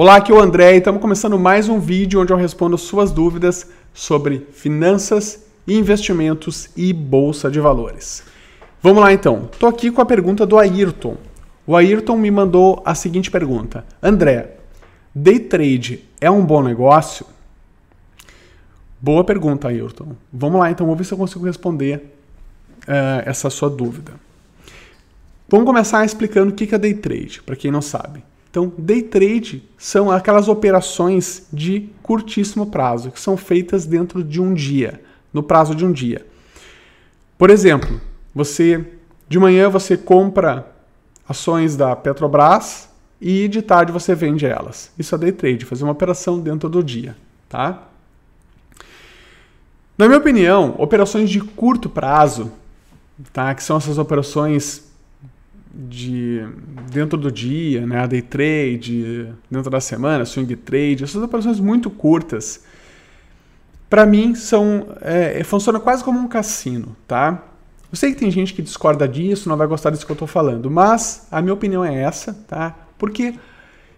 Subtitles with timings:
[0.00, 3.10] Olá, aqui é o André e estamos começando mais um vídeo onde eu respondo suas
[3.10, 8.22] dúvidas sobre finanças, investimentos e bolsa de valores.
[8.80, 9.48] Vamos lá então.
[9.52, 11.16] Estou aqui com a pergunta do Ayrton.
[11.66, 14.58] O Ayrton me mandou a seguinte pergunta: André,
[15.12, 17.26] day trade é um bom negócio?
[19.00, 20.12] Boa pergunta, Ayrton.
[20.32, 22.14] Vamos lá então, vamos ver se eu consigo responder
[22.84, 24.12] uh, essa sua dúvida.
[25.48, 28.22] Vamos começar explicando o que é day trade, para quem não sabe.
[28.50, 34.54] Então, day trade são aquelas operações de curtíssimo prazo, que são feitas dentro de um
[34.54, 35.00] dia,
[35.32, 36.26] no prazo de um dia.
[37.36, 38.00] Por exemplo,
[38.34, 38.84] você
[39.28, 40.66] de manhã você compra
[41.28, 42.88] ações da Petrobras
[43.20, 44.90] e de tarde você vende elas.
[44.98, 47.14] Isso é day trade, fazer uma operação dentro do dia,
[47.48, 47.88] tá?
[49.98, 52.50] Na minha opinião, operações de curto prazo,
[53.32, 54.87] tá, que são essas operações
[55.74, 56.46] de
[56.90, 62.64] dentro do dia, né, day trade, dentro da semana, swing trade, essas operações muito curtas,
[63.88, 67.44] para mim são é, funciona quase como um cassino, tá?
[67.90, 70.28] Eu sei que tem gente que discorda disso, não vai gostar disso que eu estou
[70.28, 72.76] falando, mas a minha opinião é essa, tá?
[72.98, 73.34] Porque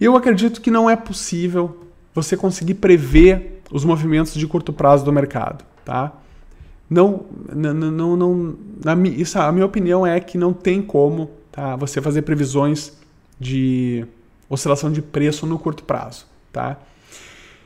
[0.00, 5.12] eu acredito que não é possível você conseguir prever os movimentos de curto prazo do
[5.12, 6.12] mercado, tá?
[6.88, 11.76] Não, não, não, não na, isso, a minha opinião é que não tem como tá,
[11.76, 12.92] você fazer previsões
[13.38, 14.04] de
[14.48, 16.78] oscilação de preço no curto prazo, tá?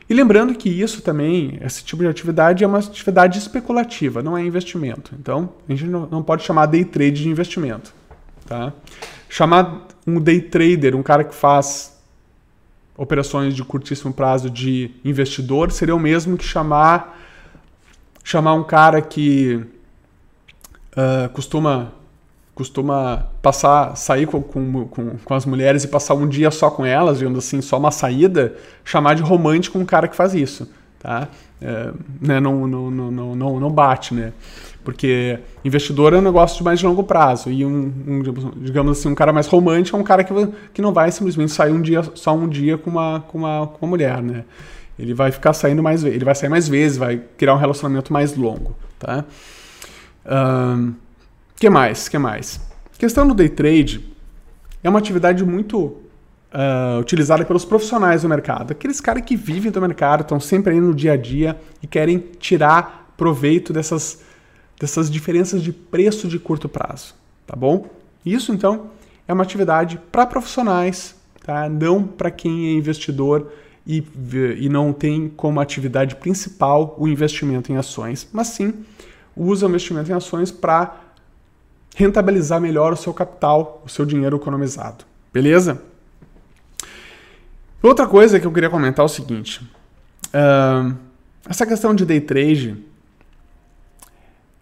[0.09, 4.43] E lembrando que isso também, esse tipo de atividade é uma atividade especulativa, não é
[4.43, 5.13] investimento.
[5.19, 7.93] Então, a gente não, pode chamar day trade de investimento.
[8.47, 8.73] Tá?
[9.29, 12.01] Chamar um day trader, um cara que faz
[12.97, 17.21] operações de curtíssimo prazo de investidor, seria o mesmo que chamar,
[18.23, 19.67] chamar um cara que
[20.93, 21.93] uh, costuma
[22.57, 24.87] costuma passar, sair com, com,
[25.23, 28.55] com, as mulheres e passar um dia só com elas, digamos assim, só uma saída,
[28.83, 30.67] chamar de romântico um cara que faz isso,
[30.99, 31.29] tá?
[31.61, 34.33] É, né, não, não, não, não, não bate, né?
[34.83, 38.23] Porque investidor é um negócio de mais de longo prazo e um, um,
[38.57, 40.33] digamos assim, um cara mais romântico é um cara que,
[40.73, 43.85] que não vai simplesmente sair um dia, só um dia com uma, com uma, com
[43.85, 44.45] uma mulher, né?
[44.99, 48.35] Ele vai ficar saindo mais ele vai sair mais vezes, vai criar um relacionamento mais
[48.35, 49.27] longo, tá?
[50.25, 50.95] Um,
[51.57, 52.09] que mais?
[52.09, 52.61] que mais?
[52.99, 54.15] Questão do day trade
[54.83, 55.97] é uma atividade muito
[56.53, 58.73] uh, utilizada pelos profissionais do mercado.
[58.73, 62.19] Aqueles caras que vivem do mercado, estão sempre aí no dia a dia e querem
[62.39, 64.23] tirar proveito dessas,
[64.79, 67.15] dessas diferenças de preço de curto prazo.
[67.47, 67.89] Tá bom?
[68.25, 68.91] Isso, então,
[69.27, 71.69] é uma atividade para profissionais, tá?
[71.69, 73.51] não para quem é investidor
[73.87, 74.05] e,
[74.59, 78.75] e não tem como atividade principal o investimento em ações, mas sim
[79.37, 81.06] usa o investimento em ações para
[81.97, 85.07] rentabilizar melhor o seu capital, o seu dinheiro economizado.
[85.33, 85.83] Beleza?
[87.83, 89.67] Outra coisa que eu queria comentar é o seguinte:
[90.27, 90.95] uh,
[91.49, 92.77] essa questão de day trade,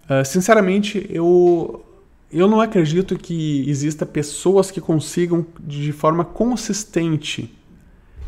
[0.09, 1.85] uh, sinceramente, eu,
[2.31, 7.53] eu não acredito que exista pessoas que consigam de forma consistente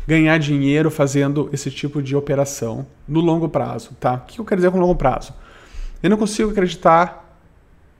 [0.05, 4.15] ganhar dinheiro fazendo esse tipo de operação no longo prazo, tá?
[4.15, 5.33] O que eu quero dizer com longo prazo?
[6.03, 7.26] Eu não consigo acreditar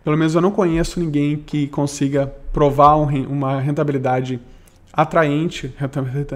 [0.07, 4.39] pelo menos eu não conheço ninguém que consiga provar um, uma rentabilidade
[4.93, 5.75] atraente,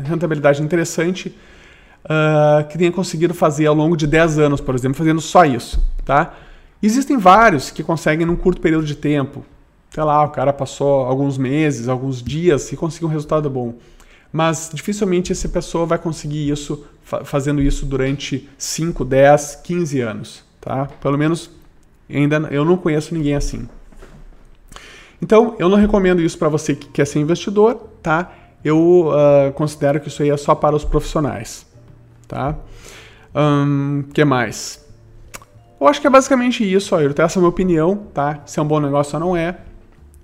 [0.03, 1.33] rentabilidade interessante,
[2.03, 5.81] uh, que tenha conseguido fazer ao longo de 10 anos, por exemplo, fazendo só isso.
[6.03, 6.33] Tá?
[6.83, 9.45] Existem vários que conseguem num curto período de tempo.
[9.89, 13.75] Sei lá, o cara passou alguns meses, alguns dias e conseguiu um resultado bom.
[14.33, 16.83] Mas dificilmente essa pessoa vai conseguir isso
[17.23, 20.43] fazendo isso durante 5, 10, 15 anos.
[20.59, 20.89] Tá?
[20.99, 21.60] Pelo menos
[22.17, 23.67] ainda eu não conheço ninguém assim.
[25.21, 28.31] Então, eu não recomendo isso para você que quer ser investidor, tá?
[28.63, 31.65] Eu uh, considero que isso aí é só para os profissionais,
[32.27, 32.55] tá?
[33.35, 34.83] Um, que mais?
[35.79, 38.41] Eu acho que é basicamente isso, ó, essa é a minha opinião, tá?
[38.45, 39.57] Se é um bom negócio ou não é.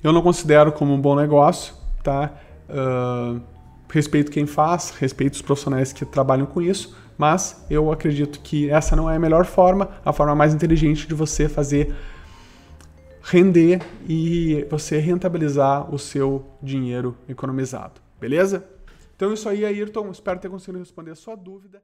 [0.03, 2.31] Eu não considero como um bom negócio, tá?
[2.69, 3.41] Uh,
[3.89, 8.95] respeito quem faz, respeito os profissionais que trabalham com isso, mas eu acredito que essa
[8.95, 11.95] não é a melhor forma, a forma mais inteligente de você fazer
[13.21, 18.65] render e você rentabilizar o seu dinheiro economizado, beleza?
[19.15, 21.81] Então isso aí, Ayrton, espero ter conseguido responder a sua dúvida.